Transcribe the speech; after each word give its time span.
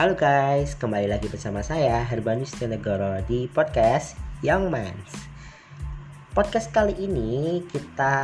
Halo 0.00 0.16
guys, 0.16 0.80
kembali 0.80 1.12
lagi 1.12 1.28
bersama 1.28 1.60
saya 1.60 2.00
Herbanus 2.00 2.56
Tenegoro 2.56 3.20
di 3.28 3.44
podcast 3.52 4.16
Young 4.40 4.72
Mans. 4.72 5.12
Podcast 6.32 6.72
kali 6.72 6.96
ini 6.96 7.60
kita 7.68 8.16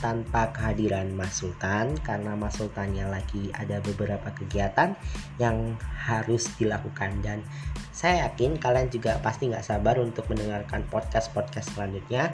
tanpa 0.00 0.48
kehadiran 0.48 1.12
Mas 1.12 1.44
Sultan 1.44 1.92
karena 2.00 2.32
Mas 2.40 2.56
Sultannya 2.56 3.04
lagi 3.04 3.52
ada 3.52 3.84
beberapa 3.84 4.32
kegiatan 4.32 4.96
yang 5.36 5.76
harus 6.08 6.48
dilakukan 6.56 7.20
dan 7.20 7.44
saya 7.92 8.24
yakin 8.24 8.56
kalian 8.56 8.88
juga 8.88 9.20
pasti 9.20 9.52
nggak 9.52 9.68
sabar 9.68 10.00
untuk 10.00 10.24
mendengarkan 10.32 10.88
podcast-podcast 10.88 11.76
selanjutnya. 11.76 12.32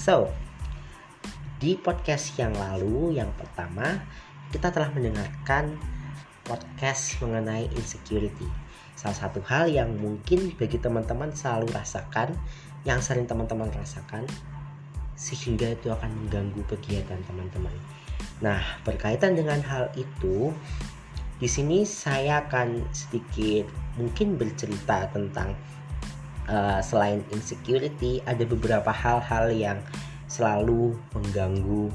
So, 0.00 0.32
di 1.60 1.76
podcast 1.76 2.32
yang 2.40 2.56
lalu, 2.56 3.20
yang 3.20 3.28
pertama, 3.36 4.08
kita 4.48 4.72
telah 4.72 4.88
mendengarkan 4.88 5.76
podcast 6.44 7.18
mengenai 7.24 7.66
insecurity. 7.74 8.46
Salah 8.94 9.16
satu 9.26 9.42
hal 9.48 9.72
yang 9.72 9.96
mungkin 9.98 10.54
bagi 10.54 10.78
teman-teman 10.78 11.34
selalu 11.34 11.72
rasakan, 11.74 12.36
yang 12.84 13.00
sering 13.00 13.26
teman-teman 13.26 13.72
rasakan, 13.74 14.28
sehingga 15.18 15.72
itu 15.72 15.90
akan 15.90 16.12
mengganggu 16.24 16.62
kegiatan 16.70 17.18
teman-teman. 17.26 17.74
Nah, 18.44 18.60
berkaitan 18.84 19.34
dengan 19.34 19.58
hal 19.64 19.90
itu, 19.98 20.52
di 21.40 21.48
sini 21.50 21.82
saya 21.82 22.46
akan 22.46 22.86
sedikit 22.94 23.66
mungkin 23.98 24.38
bercerita 24.38 25.10
tentang 25.10 25.58
uh, 26.46 26.78
selain 26.84 27.24
insecurity, 27.34 28.22
ada 28.28 28.44
beberapa 28.46 28.92
hal-hal 28.92 29.50
yang 29.50 29.78
selalu 30.28 30.94
mengganggu 31.14 31.90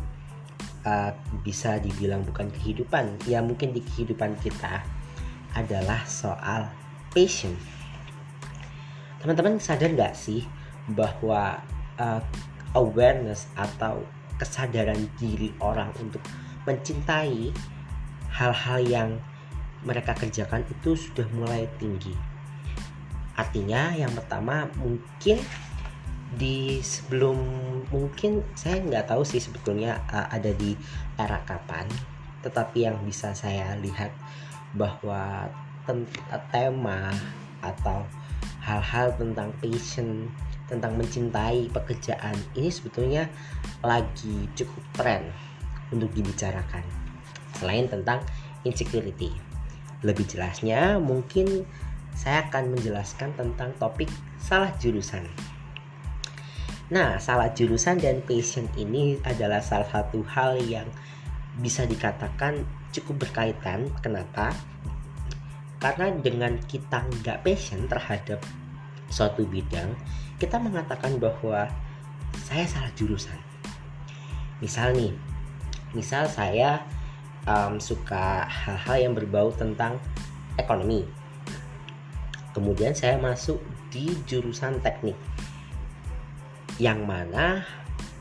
uh, 0.85 1.11
bisa 1.41 1.79
dibilang 1.81 2.23
bukan 2.27 2.51
kehidupan. 2.51 3.17
Ya 3.25 3.39
mungkin 3.43 3.71
di 3.71 3.81
kehidupan 3.83 4.37
kita 4.43 4.83
adalah 5.57 6.05
soal 6.05 6.69
passion. 7.11 7.55
Teman-teman 9.19 9.59
sadar 9.59 9.91
nggak 9.91 10.15
sih 10.15 10.45
bahwa 10.93 11.59
uh, 11.99 12.21
awareness 12.77 13.49
atau 13.57 14.05
kesadaran 14.39 15.09
diri 15.19 15.51
orang 15.59 15.91
untuk 15.99 16.23
mencintai 16.63 17.51
hal-hal 18.31 18.79
yang 18.85 19.09
mereka 19.83 20.15
kerjakan 20.15 20.63
itu 20.69 20.95
sudah 20.95 21.27
mulai 21.35 21.67
tinggi? 21.81 22.15
Artinya 23.35 23.95
yang 23.95 24.11
pertama 24.11 24.67
mungkin 24.79 25.39
di 26.35 26.83
sebelum 26.83 27.39
mungkin 27.89 28.45
saya 28.53 28.81
nggak 28.81 29.09
tahu 29.09 29.25
sih 29.25 29.41
sebetulnya 29.41 30.01
uh, 30.09 30.29
ada 30.29 30.53
di 30.53 30.77
era 31.17 31.41
kapan 31.45 31.89
tetapi 32.45 32.87
yang 32.87 32.97
bisa 33.03 33.35
saya 33.35 33.75
lihat 33.81 34.13
bahwa 34.77 35.49
tema 36.53 37.09
atau 37.65 38.05
hal-hal 38.61 39.09
tentang 39.17 39.49
passion 39.57 40.29
tentang 40.69 40.93
mencintai 41.01 41.73
pekerjaan 41.73 42.37
ini 42.53 42.69
sebetulnya 42.69 43.25
lagi 43.81 44.45
cukup 44.53 44.83
tren 44.93 45.33
untuk 45.89 46.13
dibicarakan. 46.13 46.85
Selain 47.57 47.89
tentang 47.89 48.21
insecurity 48.61 49.33
lebih 50.05 50.29
jelasnya 50.29 51.01
mungkin 51.01 51.65
saya 52.13 52.47
akan 52.47 52.77
menjelaskan 52.77 53.33
tentang 53.35 53.73
topik 53.81 54.07
salah 54.37 54.71
jurusan 54.77 55.25
Nah, 56.89 57.21
salah 57.21 57.53
jurusan 57.53 58.01
dan 58.01 58.25
passion 58.25 58.65
ini 58.73 59.21
adalah 59.21 59.61
salah 59.61 59.85
satu 59.85 60.25
hal 60.25 60.57
yang 60.57 60.89
bisa 61.61 61.85
dikatakan 61.85 62.65
cukup 62.89 63.29
berkaitan. 63.29 63.93
Kenapa? 64.01 64.49
Karena 65.77 66.09
dengan 66.17 66.57
kita 66.65 67.05
nggak 67.05 67.45
passion 67.45 67.85
terhadap 67.85 68.41
suatu 69.05 69.45
bidang, 69.45 69.93
kita 70.41 70.57
mengatakan 70.57 71.21
bahwa 71.21 71.69
saya 72.41 72.65
salah 72.65 72.89
jurusan. 72.97 73.37
Misal 74.57 74.97
nih, 74.97 75.13
misal 75.93 76.25
saya 76.25 76.81
um, 77.45 77.77
suka 77.77 78.49
hal-hal 78.49 78.97
yang 78.97 79.13
berbau 79.13 79.53
tentang 79.53 80.01
ekonomi. 80.57 81.05
Kemudian 82.49 82.97
saya 82.97 83.21
masuk 83.21 83.61
di 83.93 84.09
jurusan 84.25 84.81
teknik 84.81 85.15
yang 86.79 87.03
mana 87.03 87.67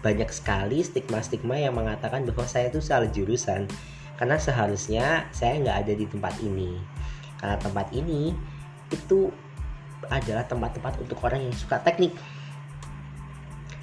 banyak 0.03 0.31
sekali 0.31 0.83
stigma-stigma 0.83 1.59
yang 1.59 1.75
mengatakan 1.75 2.27
bahwa 2.27 2.47
saya 2.47 2.71
itu 2.71 2.83
salah 2.83 3.09
jurusan. 3.11 3.71
Karena 4.19 4.35
seharusnya 4.35 5.31
saya 5.31 5.63
nggak 5.63 5.79
ada 5.87 5.93
di 5.95 6.07
tempat 6.11 6.35
ini. 6.43 6.75
Karena 7.39 7.57
tempat 7.59 7.89
ini 7.95 8.35
itu 8.91 9.31
adalah 10.11 10.43
tempat-tempat 10.47 10.99
untuk 10.99 11.19
orang 11.23 11.47
yang 11.47 11.55
suka 11.55 11.79
teknik. 11.83 12.15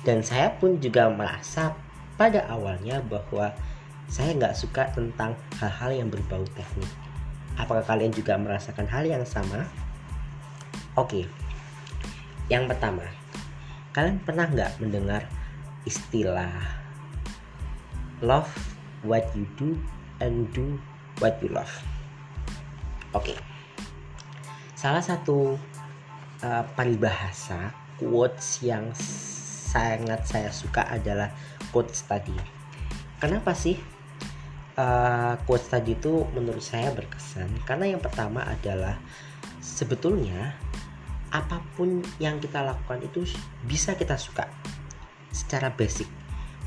Dan 0.04 0.22
saya 0.22 0.52
pun 0.54 0.78
juga 0.78 1.08
merasa 1.08 1.74
pada 2.20 2.46
awalnya 2.52 3.00
bahwa 3.02 3.56
saya 4.12 4.38
nggak 4.38 4.54
suka 4.54 4.92
tentang 4.94 5.34
hal-hal 5.58 6.06
yang 6.06 6.08
berbau 6.12 6.44
teknik. 6.54 6.92
Apakah 7.56 7.88
kalian 7.88 8.12
juga 8.12 8.36
merasakan 8.36 8.86
hal 8.92 9.08
yang 9.08 9.24
sama? 9.24 9.66
Oke 11.00 11.28
yang 12.46 12.70
pertama 12.70 13.02
kalian 13.96 14.20
pernah 14.20 14.44
nggak 14.52 14.84
mendengar 14.84 15.24
istilah 15.88 16.52
love 18.20 18.52
what 19.08 19.24
you 19.32 19.48
do 19.56 19.80
and 20.20 20.52
do 20.52 20.76
what 21.24 21.40
you 21.40 21.48
love? 21.48 21.72
Oke. 23.16 23.32
Okay. 23.32 23.40
salah 24.76 25.00
satu 25.00 25.56
uh, 26.44 26.64
paribahasa 26.76 27.72
quotes 27.96 28.60
yang 28.60 28.92
sangat 29.00 30.28
saya 30.28 30.52
suka 30.52 30.84
adalah 30.92 31.32
quotes 31.72 32.04
tadi. 32.04 32.36
Kenapa 33.16 33.56
sih 33.56 33.80
uh, 34.76 35.40
quotes 35.48 35.72
tadi 35.72 35.96
itu 35.96 36.28
menurut 36.36 36.60
saya 36.60 36.92
berkesan? 36.92 37.64
Karena 37.64 37.96
yang 37.96 38.04
pertama 38.04 38.44
adalah 38.44 39.00
sebetulnya 39.64 40.60
apa 41.36 41.60
pun 41.76 42.00
yang 42.24 42.40
kita 42.40 42.64
lakukan 42.64 43.04
itu 43.04 43.28
bisa 43.68 44.00
kita 44.00 44.16
suka. 44.16 44.48
Secara 45.36 45.76
basic 45.76 46.08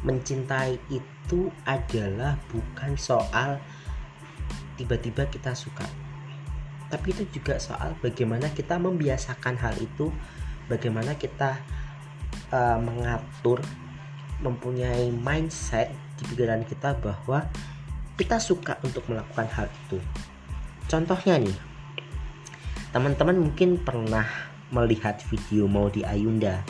mencintai 0.05 0.77
itu 0.93 1.49
adalah 1.65 2.37
bukan 2.53 2.95
soal 3.01 3.57
tiba-tiba 4.77 5.27
kita 5.27 5.57
suka 5.57 5.89
tapi 6.89 7.13
itu 7.13 7.41
juga 7.41 7.61
soal 7.61 7.93
bagaimana 8.01 8.49
kita 8.53 8.81
membiasakan 8.81 9.61
hal 9.61 9.77
itu 9.77 10.09
bagaimana 10.73 11.21
kita 11.21 11.61
uh, 12.49 12.81
mengatur 12.81 13.61
mempunyai 14.41 15.13
mindset 15.13 15.93
di 16.17 16.23
pikiran 16.33 16.65
kita 16.65 16.97
bahwa 16.97 17.45
kita 18.17 18.41
suka 18.43 18.81
untuk 18.83 19.07
melakukan 19.07 19.47
hal 19.55 19.69
itu. 19.87 20.01
Contohnya 20.89 21.39
nih 21.39 21.59
teman-teman 22.91 23.37
mungkin 23.37 23.77
pernah 23.85 24.25
melihat 24.73 25.21
video 25.33 25.65
mau 25.65 25.89
di 25.89 26.05
Ayunda 26.05 26.65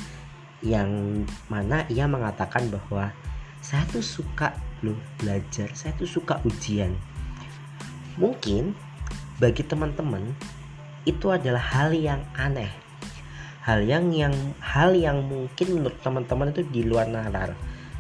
yang 0.63 1.23
mana 1.47 1.87
ia 1.87 2.11
mengatakan 2.11 2.67
bahwa 2.71 3.15
saya 3.63 3.83
tuh 3.91 4.03
suka 4.03 4.55
loh 4.83 4.99
belajar, 5.19 5.71
saya 5.75 5.95
tuh 5.99 6.07
suka 6.07 6.39
ujian. 6.47 6.95
Mungkin 8.19 8.75
bagi 9.39 9.63
teman-teman 9.63 10.35
itu 11.07 11.31
adalah 11.31 11.63
hal 11.63 11.95
yang 11.95 12.23
aneh. 12.35 12.71
Hal 13.63 13.85
yang 13.85 14.11
yang 14.15 14.35
hal 14.63 14.97
yang 14.97 15.23
mungkin 15.29 15.79
menurut 15.79 15.99
teman-teman 16.01 16.51
itu 16.51 16.63
di 16.67 16.83
luar 16.87 17.07
nalar. 17.07 17.53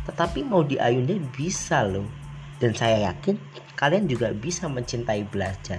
Tetapi 0.08 0.46
mau 0.46 0.64
di 0.64 0.80
Ayunda 0.80 1.14
bisa 1.34 1.84
loh. 1.84 2.08
Dan 2.58 2.74
saya 2.74 3.12
yakin 3.12 3.38
kalian 3.78 4.10
juga 4.10 4.34
bisa 4.34 4.66
mencintai 4.66 5.22
belajar 5.30 5.78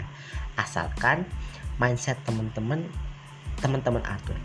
asalkan 0.55 1.27
mindset 1.75 2.15
teman-teman 2.23 2.87
teman-teman 3.59 4.03
atur 4.07 4.35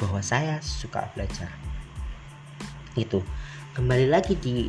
bahwa 0.00 0.22
saya 0.24 0.58
suka 0.64 1.10
belajar. 1.12 1.50
Itu. 2.96 3.22
Kembali 3.76 4.10
lagi 4.10 4.34
di 4.34 4.66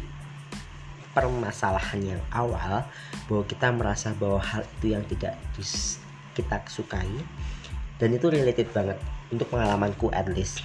permasalahan 1.12 2.16
yang 2.16 2.22
awal 2.32 2.86
bahwa 3.28 3.44
kita 3.48 3.68
merasa 3.74 4.14
bahwa 4.16 4.40
hal 4.40 4.64
itu 4.80 4.96
yang 4.96 5.04
tidak 5.08 5.36
kita 6.32 6.58
sukai 6.72 7.12
dan 8.00 8.10
itu 8.16 8.32
related 8.32 8.72
banget 8.72 8.98
untuk 9.30 9.52
pengalamanku 9.52 10.10
at 10.14 10.28
least. 10.32 10.64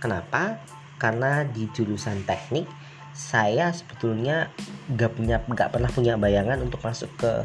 Kenapa? 0.00 0.58
Karena 0.96 1.44
di 1.44 1.68
jurusan 1.70 2.24
teknik 2.24 2.66
saya 3.12 3.68
sebetulnya 3.76 4.48
gak 4.96 5.20
punya 5.20 5.36
gak 5.52 5.76
pernah 5.76 5.90
punya 5.92 6.16
bayangan 6.16 6.64
untuk 6.64 6.80
masuk 6.80 7.12
ke 7.20 7.44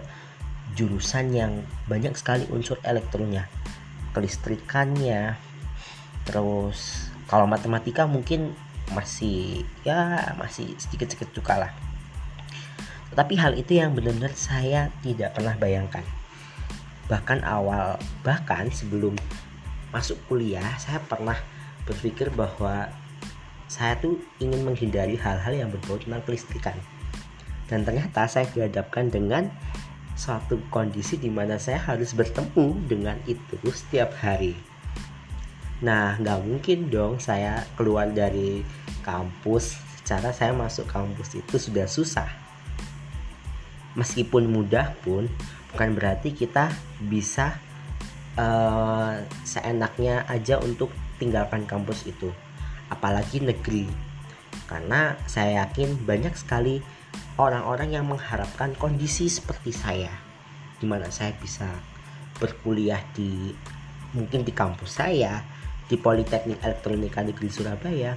jurusan 0.79 1.35
yang 1.35 1.51
banyak 1.91 2.15
sekali 2.15 2.47
unsur 2.47 2.79
elektronnya 2.87 3.51
kelistrikannya. 4.17 5.37
Terus 6.25 7.07
kalau 7.29 7.45
matematika 7.45 8.09
mungkin 8.09 8.57
masih 8.91 9.67
ya 9.85 10.33
masih 10.41 10.73
sedikit-sedikit 10.81 11.31
suka 11.37 11.55
lah. 11.67 11.71
Tetapi 13.13 13.33
hal 13.39 13.53
itu 13.55 13.79
yang 13.79 13.95
benar-benar 13.95 14.33
saya 14.35 14.91
tidak 15.05 15.37
pernah 15.37 15.55
bayangkan. 15.55 16.03
Bahkan 17.07 17.45
awal 17.47 17.95
bahkan 18.25 18.67
sebelum 18.73 19.15
masuk 19.95 20.19
kuliah 20.27 20.75
saya 20.75 20.99
pernah 21.07 21.39
berpikir 21.87 22.27
bahwa 22.35 22.91
saya 23.67 23.99
tuh 23.99 24.19
ingin 24.39 24.63
menghindari 24.63 25.19
hal-hal 25.19 25.53
yang 25.55 25.69
berbau 25.71 25.99
tentang 25.99 26.23
kelistrikan. 26.23 26.75
Dan 27.67 27.83
ternyata 27.83 28.23
saya 28.31 28.47
dihadapkan 28.47 29.11
dengan 29.11 29.51
suatu 30.17 30.57
kondisi 30.73 31.21
di 31.21 31.29
mana 31.29 31.61
saya 31.61 31.77
harus 31.77 32.17
bertemu 32.17 32.73
dengan 32.89 33.15
itu 33.29 33.61
setiap 33.69 34.17
hari. 34.17 34.57
Nah 35.85 36.17
nggak 36.17 36.41
mungkin 36.41 36.89
dong 36.89 37.21
saya 37.21 37.61
keluar 37.77 38.09
dari 38.09 38.65
kampus. 39.05 39.77
Secara 40.01 40.33
saya 40.33 40.55
masuk 40.57 40.89
kampus 40.89 41.37
itu 41.37 41.55
sudah 41.61 41.85
susah. 41.85 42.27
Meskipun 43.93 44.49
mudah 44.49 44.97
pun 45.05 45.29
bukan 45.75 45.89
berarti 45.93 46.33
kita 46.33 46.73
bisa 47.05 47.59
uh, 48.39 49.21
seenaknya 49.45 50.25
aja 50.25 50.57
untuk 50.57 50.89
tinggalkan 51.21 51.69
kampus 51.69 52.09
itu. 52.09 52.33
Apalagi 52.89 53.43
negeri. 53.43 53.85
Karena 54.65 55.13
saya 55.29 55.67
yakin 55.67 56.07
banyak 56.07 56.33
sekali 56.33 56.81
orang-orang 57.37 57.93
yang 57.93 58.05
mengharapkan 58.09 58.73
kondisi 58.77 59.29
seperti 59.29 59.73
saya. 59.73 60.11
Di 60.77 60.85
mana 60.85 61.09
saya 61.09 61.33
bisa 61.37 61.69
berkuliah 62.37 63.01
di 63.13 63.53
mungkin 64.13 64.45
di 64.45 64.53
kampus 64.53 65.01
saya 65.01 65.41
di 65.89 65.97
Politeknik 65.97 66.61
Elektronika 66.61 67.25
Negeri 67.25 67.49
Surabaya 67.49 68.13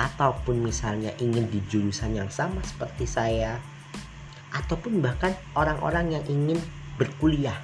ataupun 0.00 0.64
misalnya 0.64 1.12
ingin 1.20 1.48
di 1.52 1.60
jurusan 1.68 2.16
yang 2.16 2.32
sama 2.32 2.64
seperti 2.64 3.04
saya 3.04 3.60
ataupun 4.52 5.04
bahkan 5.04 5.36
orang-orang 5.52 6.16
yang 6.16 6.24
ingin 6.28 6.56
berkuliah 6.96 7.56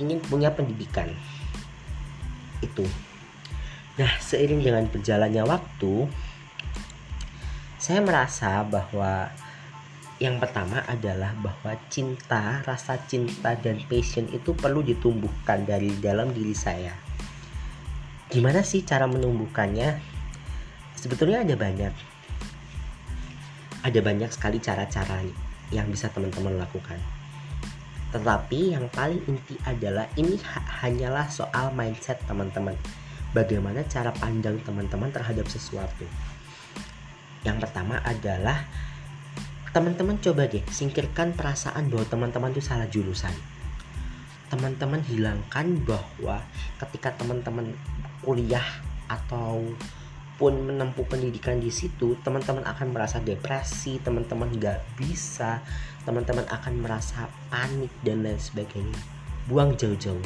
ingin 0.00 0.18
punya 0.24 0.48
pendidikan. 0.50 1.12
Itu. 2.64 2.88
Nah 4.00 4.12
seiring 4.20 4.64
dengan 4.64 4.84
berjalannya 4.88 5.44
waktu 5.44 6.08
saya 7.80 8.00
merasa 8.04 8.60
bahwa 8.64 9.28
yang 10.20 10.36
pertama 10.36 10.84
adalah 10.84 11.32
bahwa 11.40 11.72
cinta, 11.88 12.60
rasa 12.68 13.00
cinta 13.08 13.56
dan 13.56 13.80
passion 13.88 14.28
itu 14.28 14.52
perlu 14.52 14.84
ditumbuhkan 14.84 15.64
dari 15.64 15.88
dalam 15.96 16.36
diri 16.36 16.52
saya. 16.52 16.92
Gimana 18.28 18.60
sih 18.60 18.84
cara 18.84 19.08
menumbuhkannya? 19.08 19.96
Sebetulnya 20.92 21.40
ada 21.40 21.56
banyak. 21.56 21.94
Ada 23.80 24.00
banyak 24.04 24.28
sekali 24.28 24.60
cara-cara 24.60 25.24
yang 25.72 25.88
bisa 25.88 26.12
teman-teman 26.12 26.60
lakukan. 26.60 27.00
Tetapi 28.12 28.76
yang 28.76 28.92
paling 28.92 29.24
inti 29.24 29.56
adalah 29.64 30.04
ini 30.20 30.36
hanyalah 30.84 31.32
soal 31.32 31.72
mindset 31.72 32.20
teman-teman. 32.28 32.76
Bagaimana 33.32 33.88
cara 33.88 34.12
pandang 34.12 34.60
teman-teman 34.68 35.08
terhadap 35.08 35.48
sesuatu. 35.48 36.04
Yang 37.40 37.64
pertama 37.64 38.04
adalah 38.04 38.68
teman-teman 39.70 40.18
coba 40.18 40.50
deh 40.50 40.66
singkirkan 40.66 41.30
perasaan 41.38 41.94
bahwa 41.94 42.06
teman-teman 42.10 42.50
itu 42.50 42.62
salah 42.62 42.90
jurusan. 42.90 43.30
Teman-teman 44.50 44.98
hilangkan 45.06 45.78
bahwa 45.86 46.42
ketika 46.82 47.14
teman-teman 47.14 47.70
kuliah 48.26 48.66
atau 49.06 49.62
pun 50.40 50.56
menempuh 50.56 51.06
pendidikan 51.06 51.60
di 51.62 51.70
situ, 51.70 52.18
teman-teman 52.24 52.64
akan 52.66 52.96
merasa 52.96 53.22
depresi, 53.22 54.00
teman-teman 54.02 54.50
nggak 54.50 54.98
bisa, 54.98 55.62
teman-teman 56.02 56.48
akan 56.48 56.74
merasa 56.80 57.28
panik 57.52 57.92
dan 58.02 58.26
lain 58.26 58.40
sebagainya. 58.40 58.98
Buang 59.46 59.78
jauh-jauh. 59.78 60.24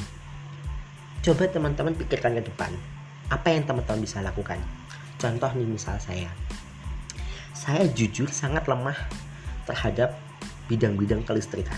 Coba 1.20 1.50
teman-teman 1.50 1.92
pikirkan 1.98 2.38
ke 2.40 2.46
depan. 2.48 2.72
Apa 3.28 3.52
yang 3.52 3.68
teman-teman 3.68 4.00
bisa 4.06 4.22
lakukan? 4.24 4.62
Contoh 5.18 5.50
nih 5.52 5.68
misal 5.68 5.98
saya. 6.00 6.30
Saya 7.50 7.88
jujur 7.90 8.30
sangat 8.30 8.70
lemah 8.70 8.96
terhadap 9.64 10.16
bidang-bidang 10.68 11.24
kelistrikan. 11.24 11.76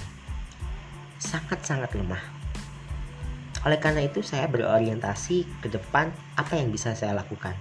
Sangat-sangat 1.18 1.94
lemah. 1.96 2.22
Oleh 3.66 3.82
karena 3.82 4.06
itu 4.06 4.22
saya 4.22 4.46
berorientasi 4.46 5.62
ke 5.64 5.68
depan 5.72 6.14
apa 6.38 6.54
yang 6.54 6.70
bisa 6.70 6.94
saya 6.94 7.18
lakukan 7.18 7.56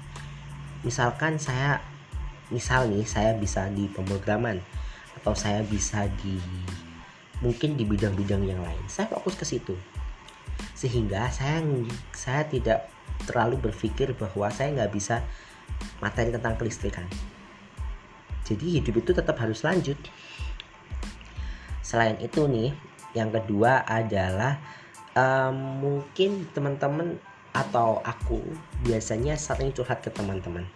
misalkan 0.86 1.42
saya 1.42 1.82
misal 2.54 2.86
nih 2.86 3.02
saya 3.10 3.34
bisa 3.34 3.66
di 3.74 3.90
pemrograman 3.90 4.62
atau 5.18 5.34
saya 5.34 5.66
bisa 5.66 6.06
di 6.22 6.38
mungkin 7.42 7.74
di 7.74 7.84
bidang-bidang 7.90 8.46
yang 8.46 8.62
lain 8.62 8.86
saya 8.86 9.10
fokus 9.10 9.34
ke 9.34 9.44
situ 9.50 9.74
sehingga 10.78 11.34
saya 11.34 11.66
saya 12.14 12.46
tidak 12.46 12.86
terlalu 13.26 13.58
berpikir 13.58 14.14
bahwa 14.14 14.46
saya 14.54 14.78
nggak 14.78 14.94
bisa 14.94 15.26
materi 15.98 16.30
tentang 16.30 16.54
kelistrikan 16.54 17.10
jadi 18.46 18.80
hidup 18.80 19.02
itu 19.02 19.12
tetap 19.12 19.36
harus 19.42 19.66
lanjut 19.66 19.98
selain 21.82 22.16
itu 22.22 22.46
nih 22.46 22.72
yang 23.18 23.32
kedua 23.32 23.88
adalah 23.88 24.60
um, 25.16 25.56
mungkin 25.82 26.46
teman-teman 26.52 27.18
atau 27.56 28.04
aku 28.04 28.44
biasanya 28.84 29.40
sering 29.40 29.72
curhat 29.72 30.04
ke 30.04 30.12
teman-teman. 30.12 30.68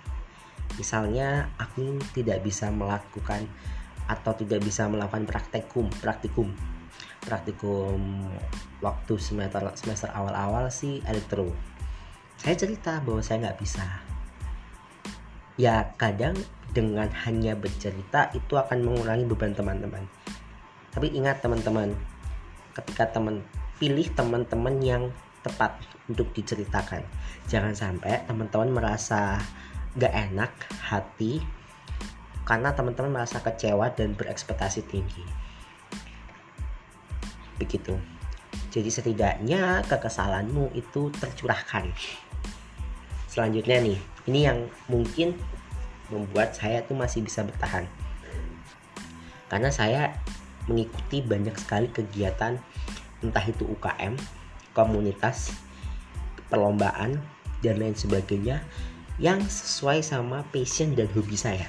Misalnya 0.80 1.52
aku 1.60 2.00
tidak 2.16 2.40
bisa 2.40 2.72
melakukan 2.72 3.44
atau 4.08 4.32
tidak 4.32 4.64
bisa 4.64 4.88
melakukan 4.88 5.28
praktikum, 5.28 5.92
praktikum, 6.00 6.56
praktikum 7.20 8.32
waktu 8.80 9.14
semester 9.20 9.60
semester 9.76 10.08
awal-awal 10.16 10.72
sih 10.72 11.04
elektro. 11.04 11.52
Saya 12.40 12.56
cerita 12.56 13.04
bahwa 13.04 13.20
saya 13.20 13.44
nggak 13.44 13.60
bisa. 13.60 13.84
Ya 15.60 15.92
kadang 16.00 16.40
dengan 16.72 17.10
hanya 17.26 17.58
bercerita 17.58 18.30
itu 18.34 18.54
akan 18.56 18.86
mengurangi 18.86 19.26
beban 19.26 19.54
teman-teman. 19.58 20.06
Tapi 20.90 21.14
ingat 21.14 21.42
teman-teman, 21.42 21.94
ketika 22.74 23.10
teman 23.14 23.46
pilih 23.80 24.08
teman-teman 24.12 24.76
yang 24.84 25.04
tepat 25.40 25.80
untuk 26.12 26.30
diceritakan. 26.36 27.06
Jangan 27.48 27.74
sampai 27.74 28.28
teman-teman 28.28 28.70
merasa 28.76 29.40
gak 29.96 30.12
enak 30.12 30.52
hati 30.84 31.40
karena 32.44 32.74
teman-teman 32.74 33.22
merasa 33.22 33.40
kecewa 33.40 33.94
dan 33.94 34.18
berekspektasi 34.18 34.84
tinggi. 34.90 35.24
Begitu. 37.62 37.96
Jadi 38.70 38.90
setidaknya 38.90 39.86
kekesalanmu 39.86 40.74
itu 40.78 41.10
tercurahkan. 41.14 41.90
Selanjutnya 43.30 43.78
nih 43.82 44.00
ini 44.30 44.40
yang 44.46 44.66
mungkin 44.90 45.38
membuat 46.10 46.58
saya 46.58 46.82
tuh 46.86 46.98
masih 46.98 47.26
bisa 47.26 47.46
bertahan. 47.46 47.86
Karena 49.50 49.74
saya 49.74 50.14
mengikuti 50.70 51.26
banyak 51.26 51.58
sekali 51.58 51.90
kegiatan 51.90 52.62
entah 53.26 53.46
itu 53.46 53.66
UKM 53.66 54.14
komunitas 54.78 55.50
perlombaan 56.48 57.18
dan 57.66 57.82
lain 57.82 57.98
sebagainya 57.98 58.62
yang 59.20 59.42
sesuai 59.44 60.00
sama 60.06 60.46
passion 60.54 60.96
dan 60.96 61.10
hobi 61.12 61.36
saya. 61.36 61.68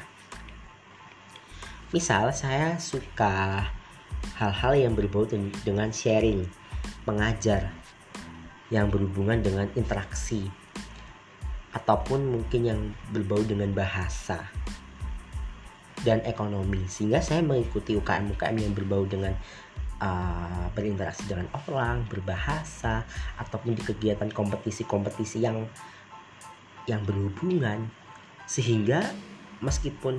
Misal 1.90 2.30
saya 2.30 2.78
suka 2.78 3.66
hal-hal 4.38 4.72
yang 4.78 4.92
berbau 4.94 5.26
dengan 5.66 5.90
sharing 5.90 6.46
mengajar 7.08 7.74
yang 8.70 8.86
berhubungan 8.86 9.42
dengan 9.42 9.66
interaksi 9.74 10.46
ataupun 11.70 12.34
mungkin 12.38 12.62
yang 12.66 12.80
berbau 13.14 13.40
dengan 13.46 13.70
bahasa 13.70 14.42
dan 16.02 16.24
ekonomi. 16.24 16.88
Sehingga 16.88 17.20
saya 17.20 17.44
mengikuti 17.44 17.94
UKM-UKM 17.94 18.56
yang 18.56 18.74
berbau 18.74 19.04
dengan 19.06 19.36
uh, 20.00 20.66
berinteraksi 20.72 21.28
dengan 21.28 21.46
orang, 21.68 22.08
berbahasa, 22.08 23.04
ataupun 23.38 23.76
di 23.76 23.82
kegiatan 23.84 24.28
kompetisi-kompetisi 24.32 25.44
yang 25.44 25.68
yang 26.88 27.04
berhubungan, 27.04 27.86
sehingga 28.48 29.04
meskipun 29.62 30.18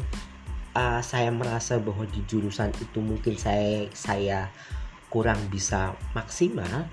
uh, 0.77 1.01
saya 1.03 1.33
merasa 1.33 1.81
bahwa 1.81 2.05
di 2.07 2.21
jurusan 2.29 2.71
itu 2.79 3.01
mungkin 3.01 3.35
saya 3.35 3.89
saya 3.91 4.39
kurang 5.11 5.51
bisa 5.51 5.97
maksimal, 6.15 6.87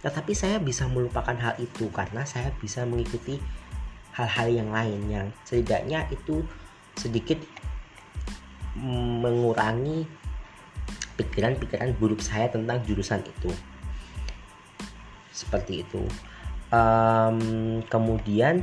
tetapi 0.00 0.32
saya 0.32 0.56
bisa 0.62 0.88
melupakan 0.88 1.36
hal 1.36 1.60
itu 1.60 1.92
karena 1.92 2.24
saya 2.24 2.54
bisa 2.56 2.88
mengikuti 2.88 3.36
hal-hal 4.20 4.48
yang 4.52 4.68
lain 4.68 5.00
yang 5.08 5.26
setidaknya 5.48 6.04
itu 6.12 6.44
sedikit 7.00 7.40
mengurangi 8.76 10.04
pikiran-pikiran 11.16 11.96
buruk 11.96 12.20
saya 12.20 12.52
tentang 12.52 12.84
jurusan 12.84 13.24
itu. 13.24 13.50
Seperti 15.32 15.84
itu. 15.88 16.04
Um, 16.70 17.80
kemudian 17.88 18.62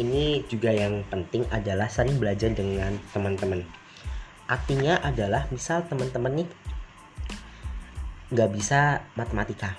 ini 0.00 0.44
juga 0.48 0.72
yang 0.72 1.04
penting 1.12 1.44
adalah 1.52 1.88
sering 1.92 2.16
belajar 2.16 2.52
dengan 2.52 2.96
teman-teman. 3.12 3.64
Artinya 4.48 5.00
adalah 5.04 5.44
misal 5.52 5.84
teman-teman 5.84 6.44
nih 6.44 6.48
nggak 8.26 8.50
bisa 8.50 9.06
matematika 9.14 9.78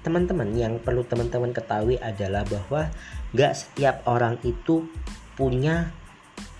teman-teman 0.00 0.48
yang 0.56 0.80
perlu 0.80 1.04
teman-teman 1.04 1.52
ketahui 1.52 2.00
adalah 2.00 2.44
bahwa 2.48 2.88
gak 3.36 3.52
setiap 3.52 4.00
orang 4.08 4.40
itu 4.42 4.88
punya 5.36 5.92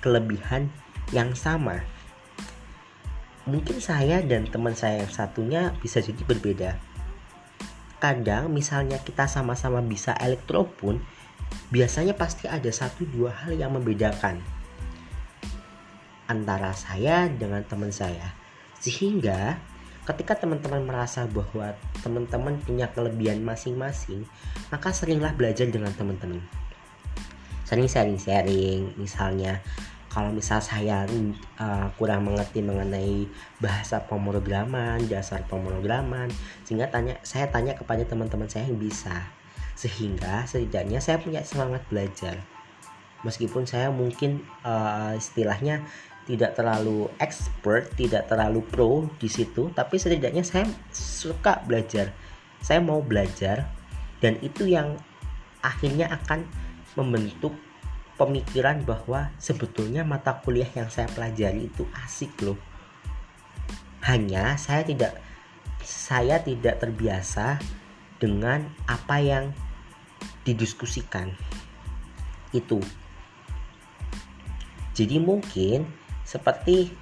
kelebihan 0.05 0.69
yang 1.13 1.33
sama. 1.37 1.81
Mungkin 3.49 3.81
saya 3.81 4.21
dan 4.21 4.47
teman 4.47 4.77
saya 4.77 5.03
yang 5.03 5.13
satunya 5.13 5.73
bisa 5.81 6.05
jadi 6.05 6.23
berbeda. 6.23 6.71
Kadang 8.01 8.53
misalnya 8.53 9.01
kita 9.01 9.29
sama-sama 9.29 9.85
bisa 9.85 10.17
elektro 10.17 10.65
pun 10.65 11.01
biasanya 11.69 12.17
pasti 12.17 12.49
ada 12.49 12.69
satu 12.71 13.05
dua 13.09 13.35
hal 13.35 13.57
yang 13.57 13.75
membedakan 13.77 14.41
antara 16.31 16.73
saya 16.73 17.27
dengan 17.27 17.67
teman 17.67 17.91
saya. 17.91 18.33
Sehingga 18.79 19.59
ketika 20.11 20.43
teman-teman 20.43 20.83
merasa 20.83 21.25
bahwa 21.31 21.73
teman-teman 22.02 22.59
punya 22.67 22.90
kelebihan 22.90 23.40
masing-masing 23.47 24.26
maka 24.75 24.90
seringlah 24.90 25.33
belajar 25.38 25.71
dengan 25.71 25.95
teman-teman 25.95 26.43
sering 27.64 27.87
sharing-sharing 27.87 28.90
misalnya 28.99 29.62
kalau 30.11 30.35
misal 30.35 30.59
saya 30.59 31.07
uh, 31.55 31.87
kurang 31.95 32.26
mengerti 32.26 32.59
mengenai 32.67 33.31
bahasa 33.62 34.02
pemrograman, 34.02 34.99
dasar 35.07 35.47
pemrograman, 35.47 36.26
sehingga 36.67 36.90
tanya 36.90 37.14
saya 37.23 37.47
tanya 37.47 37.79
kepada 37.79 38.02
teman-teman 38.02 38.50
saya 38.50 38.67
yang 38.67 38.75
bisa. 38.75 39.31
Sehingga 39.79 40.50
setidaknya 40.50 40.99
saya 40.99 41.23
punya 41.23 41.47
semangat 41.47 41.87
belajar. 41.87 42.43
Meskipun 43.23 43.71
saya 43.71 43.95
mungkin 43.95 44.43
uh, 44.67 45.14
istilahnya 45.14 45.87
tidak 46.31 46.55
terlalu 46.55 47.11
expert, 47.19 47.91
tidak 47.99 48.31
terlalu 48.31 48.63
pro 48.63 49.11
di 49.19 49.27
situ, 49.27 49.75
tapi 49.75 49.99
setidaknya 49.99 50.47
saya 50.47 50.71
suka 50.95 51.59
belajar. 51.67 52.15
Saya 52.63 52.79
mau 52.79 53.03
belajar 53.03 53.67
dan 54.23 54.39
itu 54.45 54.71
yang 54.71 54.95
akhirnya 55.65 56.13
akan 56.23 56.47
membentuk 56.95 57.57
pemikiran 58.21 58.85
bahwa 58.85 59.33
sebetulnya 59.41 60.05
mata 60.05 60.37
kuliah 60.45 60.69
yang 60.77 60.93
saya 60.93 61.09
pelajari 61.09 61.73
itu 61.73 61.89
asik 62.05 62.31
loh. 62.45 62.61
Hanya 64.05 64.61
saya 64.61 64.85
tidak 64.85 65.17
saya 65.81 66.37
tidak 66.45 66.85
terbiasa 66.85 67.57
dengan 68.21 68.69
apa 68.85 69.17
yang 69.19 69.45
didiskusikan. 70.45 71.33
Itu. 72.53 72.85
Jadi 74.93 75.17
mungkin 75.17 75.89
seperti 76.31 76.95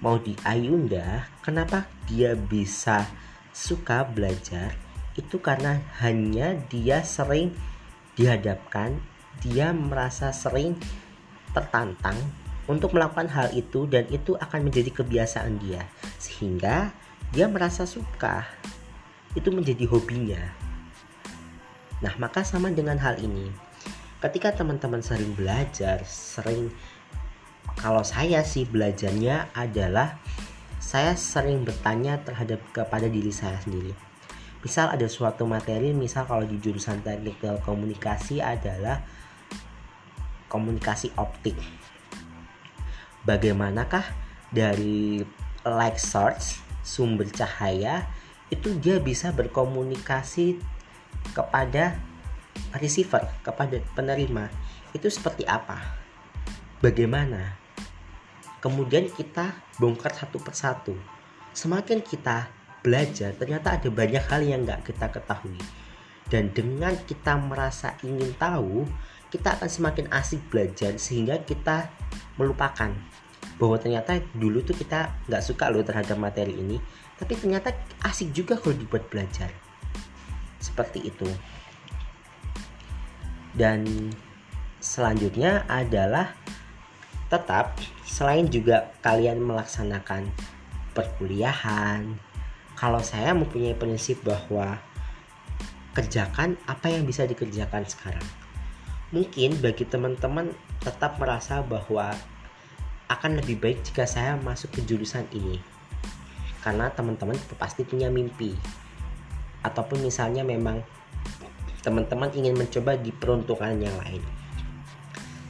mau 0.00 0.16
di 0.16 0.32
Ayunda, 0.40 1.28
kenapa 1.44 1.84
dia 2.08 2.32
bisa 2.32 3.04
suka 3.52 4.08
belajar? 4.08 4.72
Itu 5.12 5.44
karena 5.44 5.84
hanya 6.00 6.56
dia 6.72 7.04
sering 7.04 7.52
dihadapkan 8.16 8.96
dia 9.44 9.74
merasa 9.74 10.30
sering 10.30 10.78
tertantang 11.52 12.16
untuk 12.64 12.96
melakukan 12.96 13.28
hal 13.28 13.52
itu 13.52 13.84
dan 13.84 14.08
itu 14.08 14.38
akan 14.38 14.70
menjadi 14.70 14.90
kebiasaan 14.94 15.60
dia. 15.60 15.84
Sehingga 16.16 16.94
dia 17.34 17.46
merasa 17.50 17.84
suka. 17.84 18.48
Itu 19.36 19.50
menjadi 19.52 19.84
hobinya. 19.90 20.40
Nah 22.00 22.14
maka 22.16 22.46
sama 22.46 22.72
dengan 22.72 22.96
hal 23.02 23.20
ini. 23.20 23.50
Ketika 24.22 24.56
teman-teman 24.56 25.04
sering 25.04 25.36
belajar 25.36 26.00
sering 26.08 26.72
kalau 27.80 28.02
saya 28.06 28.42
sih 28.46 28.66
belajarnya 28.66 29.54
adalah 29.54 30.18
saya 30.78 31.16
sering 31.16 31.64
bertanya 31.64 32.20
terhadap 32.22 32.60
kepada 32.70 33.08
diri 33.08 33.32
saya 33.34 33.58
sendiri 33.62 33.94
misal 34.64 34.88
ada 34.88 35.04
suatu 35.04 35.44
materi 35.44 35.92
misal 35.92 36.24
kalau 36.24 36.48
di 36.48 36.56
jurusan 36.56 37.04
teknik 37.04 37.36
komunikasi 37.64 38.40
adalah 38.40 39.04
komunikasi 40.54 41.10
optik. 41.18 41.58
Bagaimanakah 43.26 44.06
dari 44.54 45.18
light 45.66 45.98
source 45.98 46.62
sumber 46.86 47.26
cahaya 47.26 48.06
itu 48.54 48.70
dia 48.78 49.02
bisa 49.02 49.34
berkomunikasi 49.34 50.62
kepada 51.34 51.98
receiver, 52.78 53.26
kepada 53.42 53.82
penerima. 53.98 54.46
Itu 54.94 55.10
seperti 55.10 55.42
apa? 55.42 55.82
Bagaimana? 56.78 57.63
Kemudian 58.64 59.12
kita 59.12 59.52
bongkar 59.76 60.16
satu 60.16 60.40
persatu. 60.40 60.96
Semakin 61.52 62.00
kita 62.00 62.48
belajar, 62.80 63.36
ternyata 63.36 63.76
ada 63.76 63.92
banyak 63.92 64.24
hal 64.24 64.40
yang 64.40 64.64
nggak 64.64 64.88
kita 64.88 65.12
ketahui. 65.12 65.60
Dan 66.32 66.48
dengan 66.56 66.96
kita 67.04 67.36
merasa 67.36 68.00
ingin 68.00 68.32
tahu, 68.40 68.88
kita 69.28 69.60
akan 69.60 69.68
semakin 69.68 70.06
asik 70.08 70.40
belajar 70.48 70.96
sehingga 70.96 71.44
kita 71.44 71.92
melupakan 72.40 72.88
bahwa 73.58 73.76
ternyata 73.78 74.18
dulu 74.34 74.62
tuh 74.62 74.74
kita 74.74 75.10
nggak 75.26 75.42
suka 75.42 75.70
loh 75.70 75.82
terhadap 75.82 76.18
materi 76.18 76.54
ini 76.58 76.78
tapi 77.18 77.38
ternyata 77.38 77.70
asik 78.02 78.34
juga 78.34 78.58
kalau 78.58 78.74
dibuat 78.74 79.06
belajar 79.06 79.50
seperti 80.58 81.06
itu 81.06 81.28
dan 83.54 84.10
selanjutnya 84.82 85.62
adalah 85.70 86.34
tetap 87.34 87.74
selain 88.06 88.46
juga 88.46 88.94
kalian 89.02 89.42
melaksanakan 89.42 90.30
perkuliahan 90.94 92.14
kalau 92.78 93.02
saya 93.02 93.34
mempunyai 93.34 93.74
prinsip 93.74 94.22
bahwa 94.22 94.78
kerjakan 95.98 96.54
apa 96.70 96.94
yang 96.94 97.02
bisa 97.02 97.26
dikerjakan 97.26 97.82
sekarang. 97.90 98.22
Mungkin 99.10 99.58
bagi 99.58 99.82
teman-teman 99.82 100.54
tetap 100.78 101.18
merasa 101.18 101.58
bahwa 101.62 102.14
akan 103.10 103.42
lebih 103.42 103.58
baik 103.58 103.82
jika 103.82 104.06
saya 104.06 104.38
masuk 104.38 104.78
ke 104.78 104.80
jurusan 104.86 105.26
ini. 105.34 105.58
Karena 106.62 106.86
teman-teman 106.90 107.34
pasti 107.58 107.82
punya 107.82 108.10
mimpi. 108.10 108.54
Ataupun 109.66 110.06
misalnya 110.06 110.46
memang 110.46 110.82
teman-teman 111.82 112.30
ingin 112.34 112.54
mencoba 112.58 112.94
di 112.94 113.10
peruntukan 113.10 113.74
yang 113.78 113.94
lain. 114.02 114.22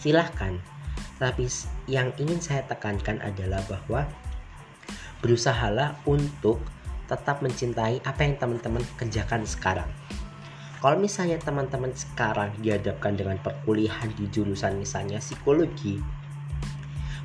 Silahkan 0.00 0.74
tapi 1.21 1.47
yang 1.87 2.11
ingin 2.18 2.40
saya 2.42 2.66
tekankan 2.66 3.23
adalah 3.23 3.62
bahwa 3.71 4.06
berusahalah 5.23 5.97
untuk 6.04 6.61
tetap 7.06 7.40
mencintai 7.44 8.00
apa 8.02 8.21
yang 8.25 8.35
teman-teman 8.40 8.85
kerjakan 8.97 9.44
sekarang. 9.44 9.88
Kalau 10.85 11.00
misalnya 11.00 11.40
teman-teman 11.40 11.97
sekarang 11.97 12.52
dihadapkan 12.61 13.16
dengan 13.16 13.40
perkuliahan 13.40 14.12
di 14.12 14.28
jurusan 14.28 14.76
misalnya 14.76 15.16
psikologi 15.16 15.97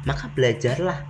maka 0.07 0.31
belajarlah 0.31 1.03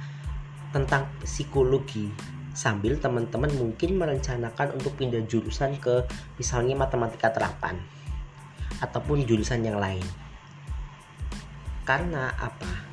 tentang 0.73 1.09
psikologi 1.25 2.09
sambil 2.53 2.97
teman-teman 2.97 3.49
mungkin 3.57 3.97
merencanakan 3.97 4.77
untuk 4.77 4.97
pindah 4.97 5.25
jurusan 5.29 5.77
ke 5.77 6.05
misalnya 6.37 6.73
matematika 6.73 7.29
terapan 7.29 7.77
ataupun 8.81 9.25
jurusan 9.25 9.61
yang 9.61 9.77
lain 9.77 10.03
karena 11.89 12.29
apa? 12.37 12.85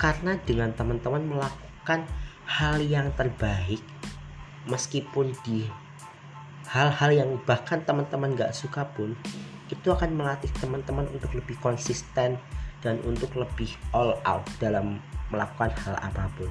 Karena 0.00 0.40
dengan 0.48 0.72
teman-teman 0.72 1.28
melakukan 1.28 2.08
hal 2.48 2.80
yang 2.80 3.12
terbaik 3.12 3.84
meskipun 4.64 5.36
di 5.44 5.68
hal-hal 6.72 7.12
yang 7.12 7.30
bahkan 7.44 7.84
teman-teman 7.84 8.32
gak 8.32 8.56
suka 8.56 8.88
pun 8.96 9.12
itu 9.68 9.92
akan 9.92 10.16
melatih 10.16 10.48
teman-teman 10.56 11.04
untuk 11.12 11.36
lebih 11.36 11.60
konsisten 11.60 12.40
dan 12.80 12.96
untuk 13.04 13.28
lebih 13.36 13.76
all 13.92 14.16
out 14.24 14.48
dalam 14.56 15.04
melakukan 15.28 15.68
hal 15.84 16.00
apa 16.00 16.32
pun. 16.40 16.48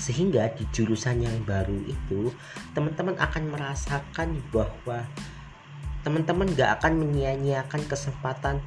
Sehingga 0.00 0.48
di 0.56 0.64
jurusan 0.72 1.20
yang 1.20 1.36
baru 1.44 1.76
itu 1.84 2.32
teman-teman 2.72 3.20
akan 3.20 3.52
merasakan 3.52 4.40
bahwa 4.48 5.04
teman-teman 6.00 6.48
gak 6.56 6.80
akan 6.80 7.04
menyia-nyiakan 7.04 7.84
kesempatan 7.84 8.64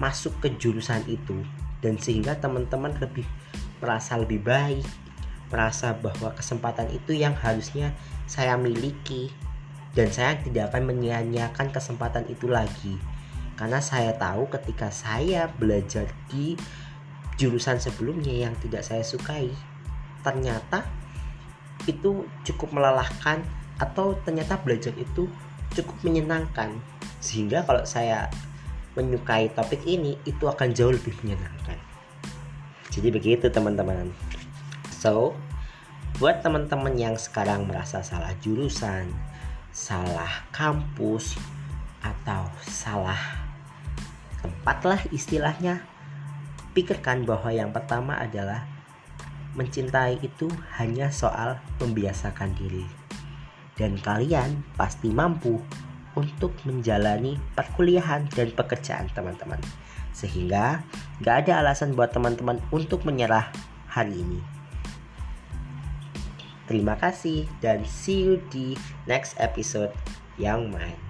masuk 0.00 0.32
ke 0.40 0.48
jurusan 0.56 1.04
itu. 1.06 1.44
Dan 1.84 2.00
sehingga 2.00 2.34
teman-teman 2.40 2.96
lebih 2.96 3.28
merasa 3.78 4.16
lebih 4.16 4.40
baik 4.40 4.84
merasa 5.50 5.92
bahwa 5.92 6.30
kesempatan 6.32 6.88
itu 6.94 7.12
yang 7.12 7.36
harusnya 7.36 7.92
saya 8.24 8.56
miliki. 8.56 9.28
Dan 9.92 10.08
saya 10.08 10.38
tidak 10.38 10.72
akan 10.72 10.94
menyia-nyiakan 10.94 11.74
kesempatan 11.74 12.24
itu 12.32 12.48
lagi. 12.48 12.96
Karena 13.58 13.82
saya 13.82 14.16
tahu 14.16 14.48
ketika 14.48 14.88
saya 14.88 15.50
belajar 15.50 16.08
di 16.32 16.56
jurusan 17.36 17.76
sebelumnya 17.76 18.48
yang 18.48 18.54
tidak 18.60 18.84
saya 18.84 19.00
sukai 19.00 19.48
ternyata 20.20 20.84
itu 21.88 22.28
cukup 22.44 22.76
melelahkan 22.76 23.40
atau 23.80 24.12
ternyata 24.28 24.60
belajar 24.60 24.92
itu 25.00 25.24
cukup 25.72 25.96
menyenangkan. 26.04 26.76
Sehingga 27.24 27.64
kalau 27.64 27.84
saya 27.88 28.28
menyukai 28.98 29.52
topik 29.54 29.86
ini 29.86 30.18
itu 30.26 30.46
akan 30.46 30.74
jauh 30.74 30.90
lebih 30.90 31.14
menyenangkan. 31.22 31.78
Jadi 32.90 33.08
begitu 33.14 33.46
teman-teman. 33.50 34.10
So 34.90 35.34
buat 36.18 36.42
teman-teman 36.42 36.98
yang 36.98 37.14
sekarang 37.14 37.64
merasa 37.64 38.02
salah 38.02 38.34
jurusan 38.42 39.08
salah 39.70 40.50
kampus 40.50 41.38
atau 42.02 42.50
salah 42.66 43.46
tempat 44.42 44.78
lah 44.82 45.00
istilahnya 45.14 45.86
pikirkan 46.74 47.22
bahwa 47.22 47.54
yang 47.54 47.70
pertama 47.70 48.18
adalah 48.18 48.66
mencintai 49.54 50.18
itu 50.22 50.50
hanya 50.78 51.10
soal 51.14 51.58
membiasakan 51.78 52.54
diri. 52.58 52.86
Dan 53.78 53.96
kalian 53.98 54.66
pasti 54.76 55.08
mampu 55.10 55.62
untuk 56.18 56.54
menjalani 56.66 57.38
perkuliahan 57.54 58.26
dan 58.34 58.48
pekerjaan 58.54 59.06
teman-teman 59.14 59.58
sehingga 60.10 60.82
gak 61.22 61.46
ada 61.46 61.62
alasan 61.62 61.94
buat 61.94 62.10
teman-teman 62.10 62.58
untuk 62.74 63.06
menyerah 63.06 63.50
hari 63.86 64.18
ini 64.18 64.60
Terima 66.70 66.94
kasih 66.94 67.50
dan 67.58 67.82
see 67.82 68.22
you 68.22 68.38
di 68.46 68.78
next 69.10 69.34
episode 69.42 69.90
yang 70.38 70.70
main. 70.70 71.09